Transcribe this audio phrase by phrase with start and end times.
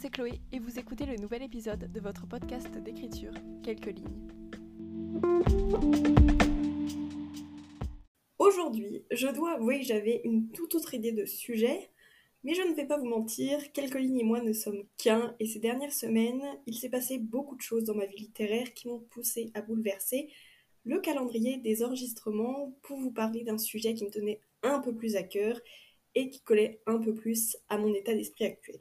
[0.00, 3.32] C'est Chloé et vous écoutez le nouvel épisode de votre podcast d'écriture,
[3.62, 4.28] Quelques lignes.
[8.38, 11.90] Aujourd'hui, je dois avouer que j'avais une toute autre idée de sujet,
[12.42, 15.46] mais je ne vais pas vous mentir, Quelques lignes et moi ne sommes qu'un, et
[15.46, 19.00] ces dernières semaines, il s'est passé beaucoup de choses dans ma vie littéraire qui m'ont
[19.10, 20.28] poussé à bouleverser
[20.84, 25.14] le calendrier des enregistrements pour vous parler d'un sujet qui me tenait un peu plus
[25.14, 25.60] à cœur
[26.14, 28.80] et qui collait un peu plus à mon état d'esprit actuel.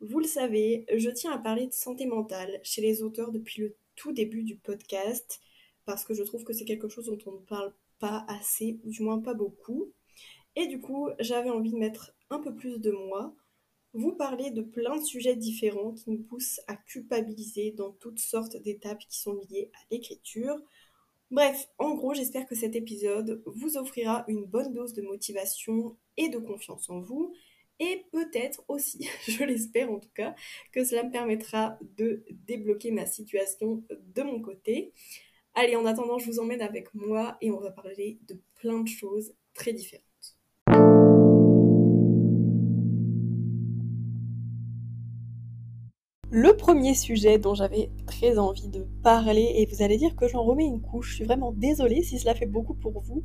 [0.00, 3.76] Vous le savez, je tiens à parler de santé mentale chez les auteurs depuis le
[3.94, 5.40] tout début du podcast,
[5.86, 8.90] parce que je trouve que c'est quelque chose dont on ne parle pas assez, ou
[8.90, 9.92] du moins pas beaucoup.
[10.54, 13.34] Et du coup, j'avais envie de mettre un peu plus de moi,
[13.94, 18.56] vous parler de plein de sujets différents qui nous poussent à culpabiliser dans toutes sortes
[18.58, 20.56] d'étapes qui sont liées à l'écriture.
[21.30, 26.28] Bref, en gros, j'espère que cet épisode vous offrira une bonne dose de motivation et
[26.28, 27.32] de confiance en vous,
[27.80, 30.34] et peut-être aussi, je l'espère en tout cas,
[30.72, 34.92] que cela me permettra de débloquer ma situation de mon côté.
[35.54, 38.88] Allez, en attendant, je vous emmène avec moi et on va parler de plein de
[38.88, 40.04] choses très différentes.
[46.30, 50.42] Le premier sujet dont j'avais très envie de parler, et vous allez dire que j'en
[50.42, 53.24] remets une couche, je suis vraiment désolée si cela fait beaucoup pour vous,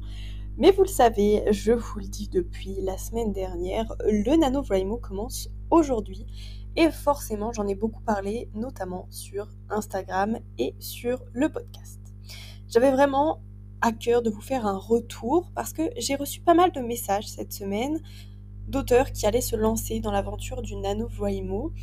[0.58, 5.50] mais vous le savez, je vous le dis depuis la semaine dernière, le NaNoWriMo commence
[5.70, 6.26] aujourd'hui.
[6.76, 12.00] Et forcément, j'en ai beaucoup parlé, notamment sur Instagram et sur le podcast.
[12.68, 13.42] J'avais vraiment
[13.82, 17.28] à cœur de vous faire un retour parce que j'ai reçu pas mal de messages
[17.28, 18.00] cette semaine
[18.68, 21.74] d'auteurs qui allaient se lancer dans l'aventure du NaNoWriMo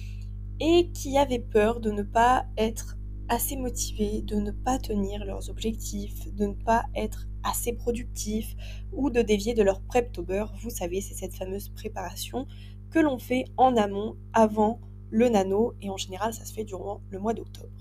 [0.60, 2.97] et qui avaient peur de ne pas être
[3.28, 8.54] assez motivés, de ne pas tenir leurs objectifs, de ne pas être assez productifs
[8.92, 10.44] ou de dévier de leur preptober.
[10.62, 12.46] Vous savez, c'est cette fameuse préparation
[12.90, 17.00] que l'on fait en amont avant le nano et en général ça se fait durant
[17.10, 17.72] le mois d'octobre.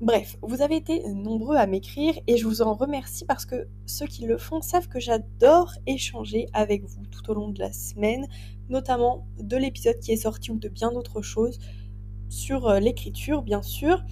[0.00, 4.06] Bref, vous avez été nombreux à m'écrire et je vous en remercie parce que ceux
[4.06, 8.26] qui le font savent que j'adore échanger avec vous tout au long de la semaine,
[8.68, 11.60] notamment de l'épisode qui est sorti ou de bien d'autres choses
[12.28, 14.02] sur euh, l'écriture bien sûr.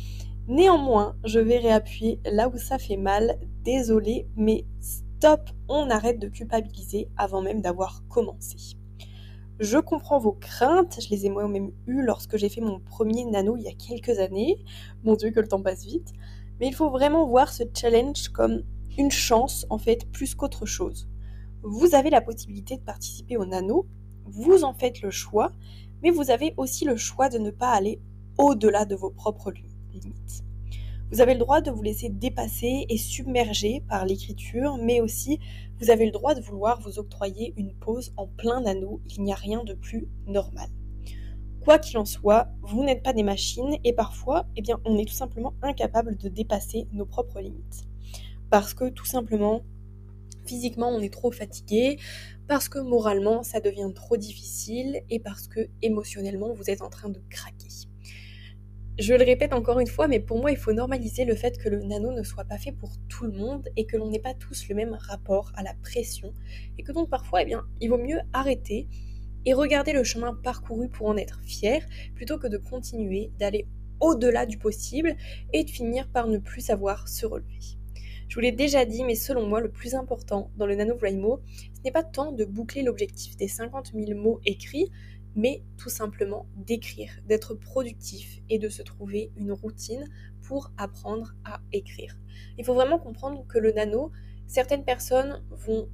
[0.50, 3.38] Néanmoins, je vais réappuyer là où ça fait mal.
[3.62, 8.56] Désolé, mais stop, on arrête de culpabiliser avant même d'avoir commencé.
[9.60, 13.56] Je comprends vos craintes, je les ai moi-même eues lorsque j'ai fait mon premier nano
[13.56, 14.56] il y a quelques années.
[15.04, 16.12] Mon dieu que le temps passe vite.
[16.58, 18.64] Mais il faut vraiment voir ce challenge comme
[18.98, 21.08] une chance en fait plus qu'autre chose.
[21.62, 23.86] Vous avez la possibilité de participer au nano,
[24.24, 25.52] vous en faites le choix,
[26.02, 28.00] mais vous avez aussi le choix de ne pas aller
[28.36, 29.69] au-delà de vos propres limites.
[31.12, 35.40] Vous avez le droit de vous laisser dépasser et submerger par l'écriture, mais aussi
[35.80, 39.00] vous avez le droit de vouloir vous octroyer une pause en plein anneau.
[39.16, 40.68] Il n'y a rien de plus normal.
[41.60, 45.04] Quoi qu'il en soit, vous n'êtes pas des machines et parfois, eh bien, on est
[45.04, 47.88] tout simplement incapable de dépasser nos propres limites.
[48.48, 49.62] Parce que tout simplement,
[50.46, 51.98] physiquement, on est trop fatigué,
[52.46, 57.08] parce que moralement, ça devient trop difficile et parce que émotionnellement, vous êtes en train
[57.08, 57.68] de craquer.
[59.00, 61.70] Je le répète encore une fois, mais pour moi, il faut normaliser le fait que
[61.70, 64.34] le nano ne soit pas fait pour tout le monde et que l'on n'ait pas
[64.34, 66.34] tous le même rapport à la pression.
[66.76, 68.88] Et que donc parfois, eh bien, il vaut mieux arrêter
[69.46, 71.80] et regarder le chemin parcouru pour en être fier,
[72.14, 73.66] plutôt que de continuer, d'aller
[74.00, 75.16] au-delà du possible
[75.54, 77.78] et de finir par ne plus savoir se relever.
[78.28, 81.80] Je vous l'ai déjà dit, mais selon moi, le plus important dans le nano ce
[81.82, 84.90] n'est pas tant de boucler l'objectif des 50 000 mots écrits,
[85.36, 90.04] mais tout simplement d'écrire, d'être productif et de se trouver une routine
[90.42, 92.16] pour apprendre à écrire.
[92.58, 94.10] Il faut vraiment comprendre que le nano,
[94.46, 95.88] certaines personnes vont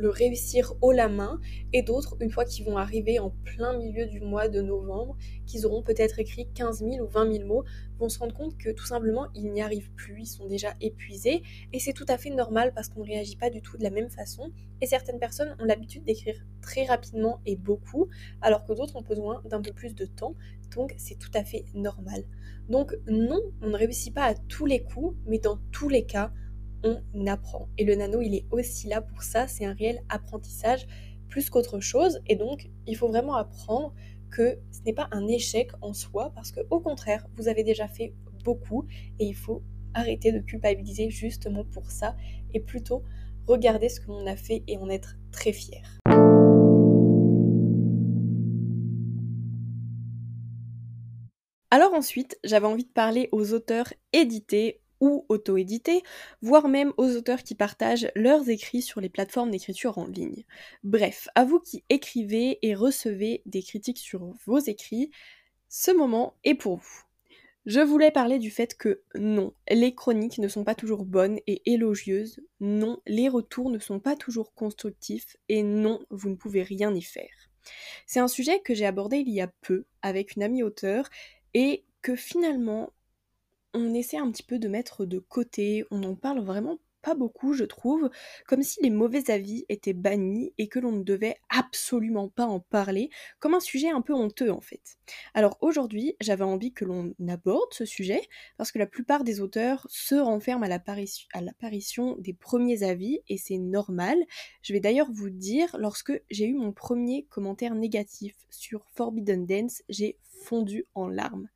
[0.00, 1.38] le réussir haut la main
[1.72, 5.16] et d'autres, une fois qu'ils vont arriver en plein milieu du mois de novembre,
[5.46, 7.64] qu'ils auront peut-être écrit 15 000 ou 20 000 mots,
[7.98, 11.42] vont se rendre compte que tout simplement ils n'y arrivent plus, ils sont déjà épuisés.
[11.72, 13.90] Et c'est tout à fait normal parce qu'on ne réagit pas du tout de la
[13.90, 14.50] même façon.
[14.80, 18.08] Et certaines personnes ont l'habitude d'écrire très rapidement et beaucoup
[18.40, 20.34] alors que d'autres ont besoin d'un peu plus de temps.
[20.74, 22.24] Donc c'est tout à fait normal.
[22.68, 26.32] Donc non, on ne réussit pas à tous les coups mais dans tous les cas
[26.84, 27.68] on apprend.
[27.78, 30.86] Et le nano, il est aussi là pour ça, c'est un réel apprentissage
[31.28, 32.20] plus qu'autre chose.
[32.26, 33.94] Et donc, il faut vraiment apprendre
[34.30, 37.88] que ce n'est pas un échec en soi, parce que au contraire, vous avez déjà
[37.88, 38.86] fait beaucoup
[39.18, 39.62] et il faut
[39.94, 42.16] arrêter de culpabiliser justement pour ça
[42.54, 43.02] et plutôt
[43.46, 45.98] regarder ce que l'on a fait et en être très fier.
[51.72, 56.02] Alors ensuite, j'avais envie de parler aux auteurs édités ou auto-édité,
[56.42, 60.44] voire même aux auteurs qui partagent leurs écrits sur les plateformes d'écriture en ligne.
[60.84, 65.10] Bref, à vous qui écrivez et recevez des critiques sur vos écrits,
[65.68, 67.02] Ce moment est pour vous.
[67.66, 71.62] Je voulais parler du fait que non, les chroniques ne sont pas toujours bonnes et
[71.70, 76.92] élogieuses, non, les retours ne sont pas toujours constructifs, et non, vous ne pouvez rien
[76.94, 77.50] y faire.
[78.06, 81.08] C'est un sujet que j'ai abordé il y a peu avec une amie auteure
[81.54, 82.92] et que finalement
[83.74, 87.54] on essaie un petit peu de mettre de côté, on en parle vraiment pas beaucoup,
[87.54, 88.10] je trouve,
[88.46, 92.60] comme si les mauvais avis étaient bannis et que l'on ne devait absolument pas en
[92.60, 94.98] parler, comme un sujet un peu honteux en fait.
[95.34, 98.20] Alors aujourd'hui, j'avais envie que l'on aborde ce sujet,
[98.58, 103.58] parce que la plupart des auteurs se renferment à l'apparition des premiers avis, et c'est
[103.58, 104.18] normal.
[104.62, 109.82] Je vais d'ailleurs vous dire, lorsque j'ai eu mon premier commentaire négatif sur Forbidden Dance,
[109.88, 111.48] j'ai fondu en larmes.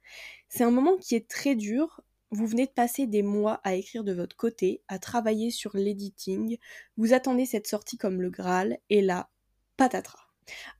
[0.48, 2.00] C'est un moment qui est très dur,
[2.30, 6.58] vous venez de passer des mois à écrire de votre côté, à travailler sur l'editing,
[6.96, 9.30] vous attendez cette sortie comme le Graal, et là,
[9.76, 10.28] patatras.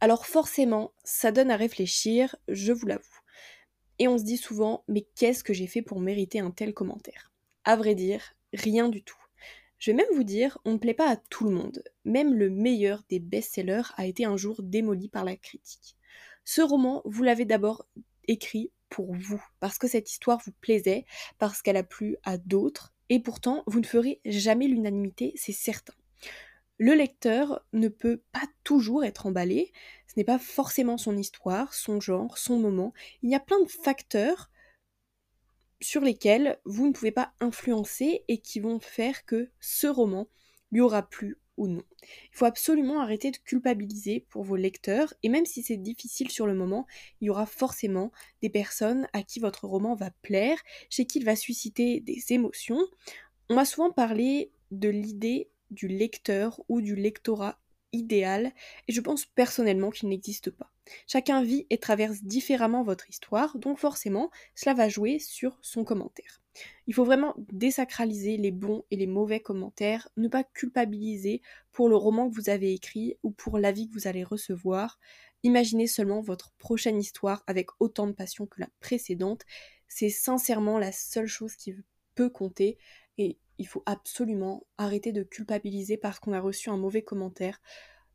[0.01, 3.21] Alors forcément, ça donne à réfléchir, je vous l'avoue.
[3.99, 7.33] Et on se dit souvent, mais qu'est-ce que j'ai fait pour mériter un tel commentaire?
[7.65, 9.17] À vrai dire, rien du tout.
[9.79, 11.83] Je vais même vous dire, on ne plaît pas à tout le monde.
[12.05, 15.97] Même le meilleur des best-sellers a été un jour démoli par la critique.
[16.45, 17.87] Ce roman, vous l'avez d'abord
[18.27, 21.05] écrit pour vous, parce que cette histoire vous plaisait,
[21.41, 25.95] parce qu'elle a plu à d'autres, et pourtant vous ne ferez jamais l'unanimité, c'est certain.
[26.79, 29.73] Le lecteur ne peut pas toujours être emballé,
[30.07, 32.93] ce n'est pas forcément son histoire, son genre, son moment,
[33.23, 34.49] il y a plein de facteurs
[35.81, 40.29] sur lesquels vous ne pouvez pas influencer et qui vont faire que ce roman
[40.71, 41.83] lui aura plu Il
[42.33, 46.55] faut absolument arrêter de culpabiliser pour vos lecteurs, et même si c'est difficile sur le
[46.55, 46.87] moment,
[47.21, 48.13] il y aura forcément
[48.43, 50.59] des personnes à qui votre roman va plaire,
[50.91, 52.85] chez qui il va susciter des émotions.
[53.49, 57.59] On m'a souvent parlé de l'idée du lecteur ou du lectorat
[57.93, 58.53] idéal,
[58.89, 60.74] et je pense personnellement qu'il n'existe pas.
[61.07, 66.41] Chacun vit et traverse différemment votre histoire, donc forcément, cela va jouer sur son commentaire.
[66.87, 71.43] Il faut vraiment désacraliser les bons et les mauvais commentaires, ne pas culpabiliser
[71.73, 74.99] pour le roman que vous avez écrit ou pour l'avis que vous allez recevoir.
[75.43, 79.43] Imaginez seulement votre prochaine histoire avec autant de passion que la précédente.
[79.89, 81.75] C'est sincèrement la seule chose qui
[82.15, 82.79] peut compter
[83.19, 87.61] et il faut absolument arrêter de culpabiliser parce qu'on a reçu un mauvais commentaire.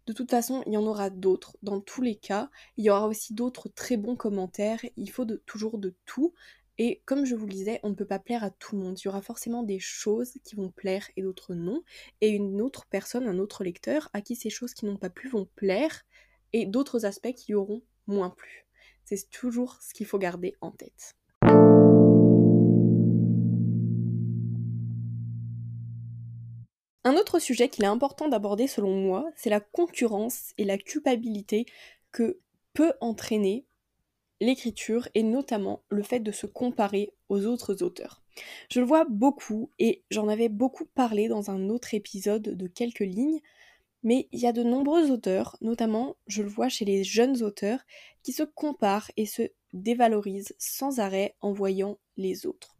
[0.10, 1.56] De toute façon, il y en aura d'autres.
[1.62, 4.84] Dans tous les cas, il y aura aussi d'autres très bons commentaires.
[4.98, 6.34] Il faut toujours de tout.
[6.80, 9.00] Et comme je vous le disais, on ne peut pas plaire à tout le monde.
[9.00, 11.84] Il y aura forcément des choses qui vont plaire et d'autres non.
[12.22, 15.30] Et une autre personne, un autre lecteur, à qui ces choses qui n'ont pas plu
[15.30, 16.02] vont plaire
[16.54, 18.66] et d'autres aspects qui lui auront moins plu.
[19.06, 21.19] C'est toujours ce qu'il faut garder en tête.
[27.39, 31.65] Sujet qu'il est important d'aborder selon moi, c'est la concurrence et la culpabilité
[32.12, 32.39] que
[32.74, 33.65] peut entraîner
[34.41, 38.21] l'écriture et notamment le fait de se comparer aux autres auteurs.
[38.69, 43.00] Je le vois beaucoup et j'en avais beaucoup parlé dans un autre épisode de quelques
[43.00, 43.41] lignes,
[44.03, 47.81] mais il y a de nombreux auteurs, notamment je le vois chez les jeunes auteurs,
[48.24, 49.44] qui se comparent et se
[49.74, 52.77] dévalorisent sans arrêt en voyant les autres.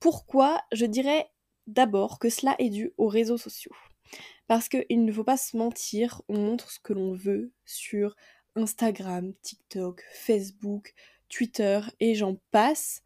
[0.00, 0.60] Pourquoi?
[0.72, 1.30] Je dirais
[1.66, 3.74] d'abord que cela est dû aux réseaux sociaux.
[4.46, 8.16] Parce qu'il ne faut pas se mentir, on montre ce que l'on veut sur
[8.56, 10.94] Instagram, TikTok, Facebook,
[11.28, 13.02] Twitter et j'en passe.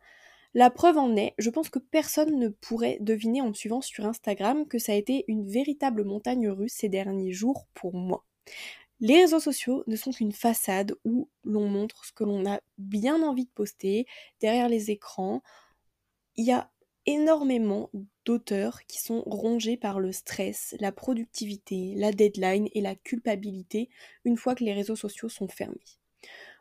[0.54, 4.06] La preuve en est, je pense que personne ne pourrait deviner en me suivant sur
[4.06, 8.24] Instagram que ça a été une véritable montagne russe ces derniers jours pour moi.
[9.00, 13.22] Les réseaux sociaux ne sont qu'une façade où l'on montre ce que l'on a bien
[13.22, 14.06] envie de poster
[14.40, 15.42] derrière les écrans.
[16.36, 16.70] Il y a
[17.06, 17.90] énormément
[18.24, 23.88] d'auteurs qui sont rongés par le stress, la productivité, la deadline et la culpabilité
[24.24, 25.80] une fois que les réseaux sociaux sont fermés.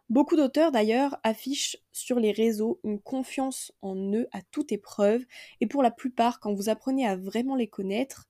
[0.09, 5.25] Beaucoup d'auteurs d'ailleurs affichent sur les réseaux une confiance en eux à toute épreuve
[5.61, 8.29] et pour la plupart quand vous apprenez à vraiment les connaître,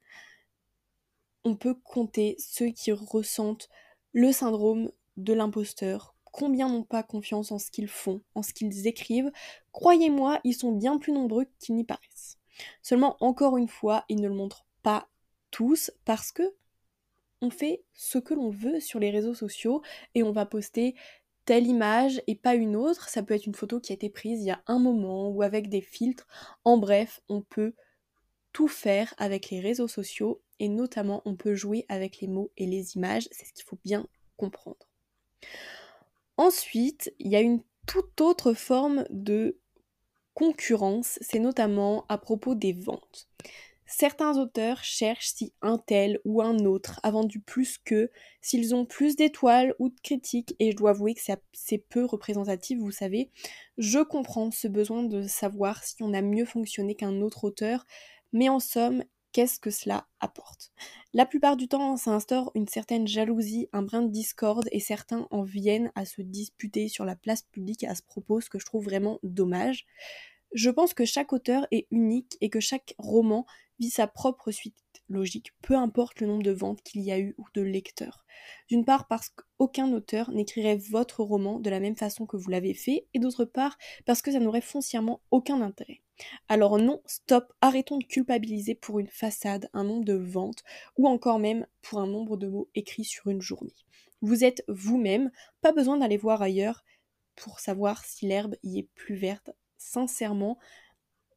[1.44, 3.70] on peut compter ceux qui ressentent
[4.14, 8.88] le syndrome de l'imposteur combien n'ont pas confiance en ce qu'ils font, en ce qu'ils
[8.88, 9.32] écrivent,
[9.72, 12.38] croyez-moi, ils sont bien plus nombreux qu'ils n'y paraissent.
[12.82, 15.08] Seulement, encore une fois, ils ne le montrent pas
[15.50, 16.44] tous parce que
[17.42, 19.82] on fait ce que l'on veut sur les réseaux sociaux
[20.13, 20.96] et on va poster
[21.46, 23.08] telle image et pas une autre.
[23.08, 25.42] Ça peut être une photo qui a été prise il y a un moment ou
[25.42, 26.27] avec des filtres.
[26.65, 27.75] En bref, on peut
[28.51, 32.65] tout faire avec les réseaux sociaux et notamment on peut jouer avec les mots et
[32.65, 33.30] les images.
[33.32, 34.86] C'est ce qu'il faut bien comprendre.
[36.38, 39.58] Ensuite, il y a une toute autre forme de
[40.34, 43.30] concurrence, c'est notamment à propos des ventes.
[43.88, 48.10] Certains auteurs cherchent si un tel ou un autre a vendu plus qu'eux,
[48.42, 51.22] s'ils ont plus d'étoiles ou de critiques, et je dois avouer que
[51.54, 53.30] c'est peu représentatif, vous savez.
[53.77, 57.86] Je comprends ce besoin de savoir si on a mieux fonctionné qu'un autre auteur,
[58.34, 59.04] mais en somme,
[59.36, 60.72] qu'est-ce que cela apporte
[61.13, 65.27] La plupart du temps, ça instaure une certaine jalousie, un brin de discorde, et certains
[65.30, 68.65] en viennent à se disputer sur la place publique à ce propos, ce que je
[68.65, 69.86] trouve vraiment dommage.
[70.54, 73.46] Je pense que chaque auteur est unique et que chaque roman
[73.77, 77.36] vit sa propre suite logique, peu importe le nombre de ventes qu'il y a eu
[77.38, 78.26] ou de lecteurs.
[78.70, 82.74] D'une part parce qu'aucun auteur n'écrirait votre roman de la même façon que vous l'avez
[82.74, 86.02] fait, et d'autre part parce que ça n'aurait foncièrement aucun intérêt.
[86.48, 90.64] Alors non, stop, arrêtons de culpabiliser pour une façade, un nombre de ventes,
[90.98, 93.76] ou encore même pour un nombre de mots écrits sur une journée.
[94.22, 95.32] Vous êtes vous-même,
[95.62, 96.84] pas besoin d'aller voir ailleurs
[97.36, 99.52] pour savoir si l'herbe y est plus verte.
[99.78, 100.58] Sincèrement,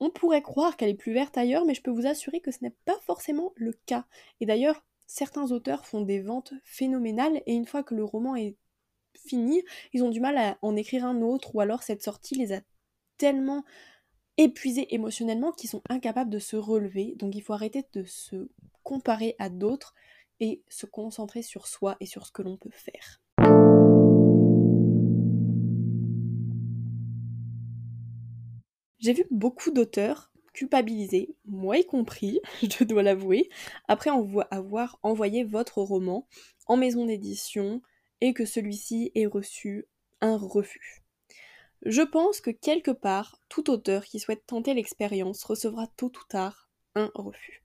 [0.00, 2.59] on pourrait croire qu'elle est plus verte ailleurs, mais je peux vous assurer que ce
[2.62, 4.07] n'est pas forcément le cas.
[4.40, 8.57] Et d'ailleurs, certains auteurs font des ventes phénoménales, et une fois que le roman est
[9.26, 9.62] fini,
[9.93, 12.61] ils ont du mal à en écrire un autre, ou alors cette sortie les a
[13.17, 13.64] tellement
[14.37, 17.14] épuisés émotionnellement qu'ils sont incapables de se relever.
[17.17, 18.49] Donc il faut arrêter de se
[18.85, 19.95] comparer à d'autres
[20.40, 23.21] et se concentrer sur soi et sur ce que l'on peut faire.
[29.09, 33.49] J'ai vu beaucoup d'auteurs culpabilisés, moi y compris, je dois l'avouer,
[33.87, 34.11] après
[34.50, 36.29] avoir envoyé votre roman
[36.67, 37.81] en maison d'édition
[38.21, 39.87] et que celui-ci ait reçu
[40.21, 41.03] un refus.
[41.87, 46.69] Je pense que quelque part, tout auteur qui souhaite tenter l'expérience recevra tôt ou tard
[46.95, 47.62] un refus.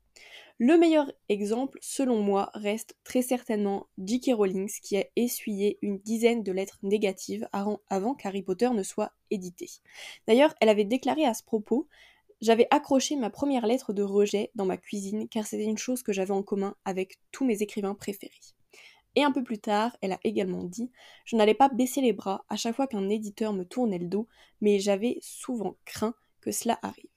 [0.66, 4.32] Le meilleur exemple, selon moi, reste très certainement J.K.
[4.34, 9.70] Rowling qui a essuyé une dizaine de lettres négatives avant qu'Harry Potter ne soit édité.
[10.26, 11.90] D'ailleurs, elle avait déclaré à ce propos
[12.40, 16.14] J'avais accroché ma première lettre de rejet dans ma cuisine car c'était une chose que
[16.14, 18.32] j'avais en commun avec tous mes écrivains préférés.
[19.18, 20.90] Et un peu plus tard, elle a également dit
[21.26, 24.30] Je n'allais pas baisser les bras à chaque fois qu'un éditeur me tournait le dos,
[24.62, 27.13] mais j'avais souvent craint que cela arrive.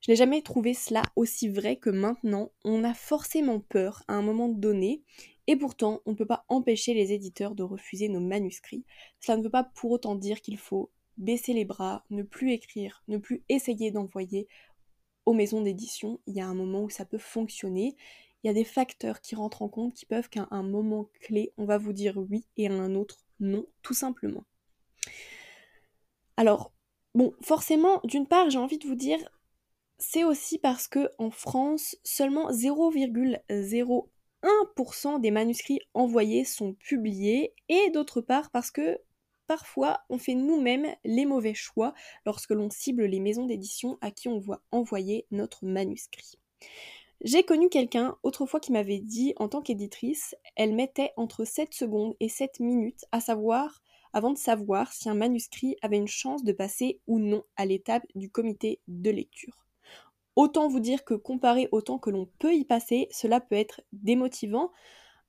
[0.00, 2.50] Je n'ai jamais trouvé cela aussi vrai que maintenant.
[2.64, 5.02] On a forcément peur à un moment donné,
[5.46, 8.84] et pourtant on ne peut pas empêcher les éditeurs de refuser nos manuscrits.
[9.20, 13.02] Cela ne veut pas pour autant dire qu'il faut baisser les bras, ne plus écrire,
[13.08, 14.48] ne plus essayer d'envoyer
[15.26, 16.20] aux maisons d'édition.
[16.26, 17.94] Il y a un moment où ça peut fonctionner.
[18.42, 21.52] Il y a des facteurs qui rentrent en compte qui peuvent qu'à un moment clé,
[21.58, 24.44] on va vous dire oui et à un autre non, tout simplement.
[26.36, 26.72] Alors,
[27.14, 29.18] bon, forcément, d'une part, j'ai envie de vous dire,
[30.00, 38.20] c'est aussi parce que en France, seulement 0,01% des manuscrits envoyés sont publiés, et d'autre
[38.22, 38.98] part parce que
[39.46, 41.92] parfois on fait nous-mêmes les mauvais choix
[42.24, 46.38] lorsque l'on cible les maisons d'édition à qui on voit envoyer notre manuscrit.
[47.22, 52.16] J'ai connu quelqu'un autrefois qui m'avait dit en tant qu'éditrice, elle mettait entre 7 secondes
[52.20, 53.82] et 7 minutes à savoir
[54.14, 58.06] avant de savoir si un manuscrit avait une chance de passer ou non à l'étape
[58.14, 59.66] du comité de lecture.
[60.36, 63.82] Autant vous dire que comparé au temps que l'on peut y passer, cela peut être
[63.92, 64.70] démotivant,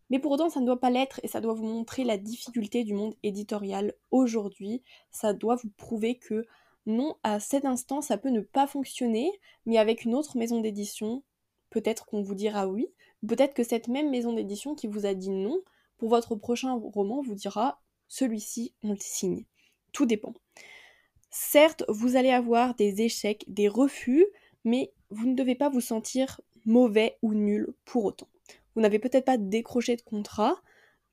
[0.10, 2.84] mais pour autant ça ne doit pas l'être et ça doit vous montrer la difficulté
[2.84, 4.84] du monde éditorial aujourd'hui.
[5.10, 6.46] Ça doit vous prouver que
[6.86, 9.32] non, à cet instant ça peut ne pas fonctionner,
[9.66, 11.24] mais avec une autre maison d'édition,
[11.70, 12.88] peut-être qu'on vous dira oui,
[13.28, 15.62] peut-être que cette même maison d'édition qui vous a dit non,
[15.98, 19.46] pour votre prochain roman vous dira celui-ci on le signe.
[19.94, 20.34] Tout dépend.
[21.30, 24.26] Certes, vous allez avoir des échecs, des refus,
[24.64, 28.28] mais vous ne devez pas vous sentir mauvais ou nul pour autant.
[28.76, 30.62] Vous n'avez peut-être pas décroché de contrat,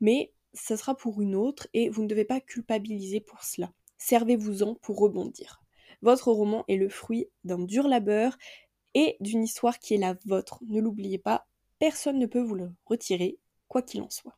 [0.01, 3.73] mais ça sera pour une autre et vous ne devez pas culpabiliser pour cela.
[3.97, 5.61] Servez-vous-en pour rebondir.
[6.03, 8.39] Votre roman est le fruit d'un dur labeur
[8.95, 10.61] et d'une histoire qui est la vôtre.
[10.69, 11.47] Ne l'oubliez pas,
[11.79, 14.37] personne ne peut vous le retirer, quoi qu'il en soit.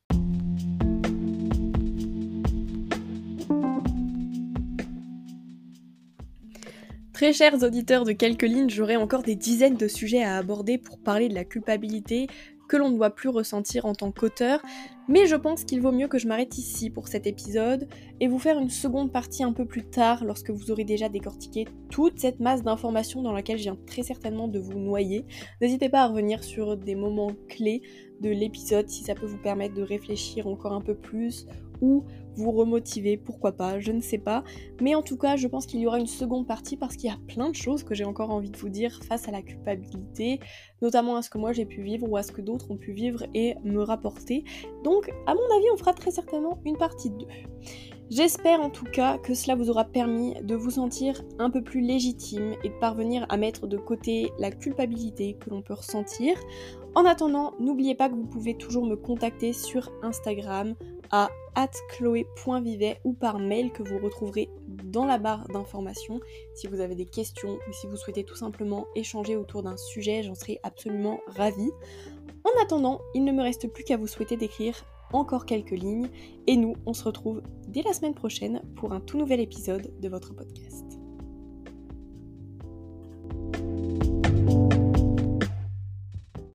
[7.20, 10.98] Très chers auditeurs de quelques lignes, j'aurais encore des dizaines de sujets à aborder pour
[10.98, 12.28] parler de la culpabilité
[12.66, 14.62] que l'on ne doit plus ressentir en tant qu'auteur,
[15.06, 17.88] mais je pense qu'il vaut mieux que je m'arrête ici pour cet épisode
[18.20, 21.66] et vous faire une seconde partie un peu plus tard lorsque vous aurez déjà décortiqué
[21.90, 25.26] toute cette masse d'informations dans laquelle je viens très certainement de vous noyer.
[25.60, 27.82] N'hésitez pas à revenir sur des moments clés
[28.22, 31.46] de l'épisode si ça peut vous permettre de réfléchir encore un peu plus
[31.80, 32.04] ou
[32.36, 34.44] vous remotiver, pourquoi pas, je ne sais pas.
[34.80, 37.12] Mais en tout cas, je pense qu'il y aura une seconde partie parce qu'il y
[37.12, 40.40] a plein de choses que j'ai encore envie de vous dire face à la culpabilité,
[40.82, 42.92] notamment à ce que moi j'ai pu vivre ou à ce que d'autres ont pu
[42.92, 44.44] vivre et me rapporter.
[44.84, 47.26] Donc, à mon avis, on fera très certainement une partie 2.
[48.10, 51.80] J'espère en tout cas que cela vous aura permis de vous sentir un peu plus
[51.80, 56.36] légitime et de parvenir à mettre de côté la culpabilité que l'on peut ressentir.
[56.96, 60.74] En attendant, n'oubliez pas que vous pouvez toujours me contacter sur Instagram
[61.12, 61.28] à
[61.90, 66.20] chloé.vivet ou par mail que vous retrouverez dans la barre d'informations.
[66.54, 70.22] Si vous avez des questions ou si vous souhaitez tout simplement échanger autour d'un sujet,
[70.22, 71.70] j'en serai absolument ravie.
[72.44, 74.74] En attendant, il ne me reste plus qu'à vous souhaiter d'écrire
[75.12, 76.08] encore quelques lignes
[76.46, 80.08] et nous, on se retrouve dès la semaine prochaine pour un tout nouvel épisode de
[80.08, 80.99] votre podcast.